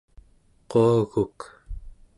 quaguk 0.71 1.39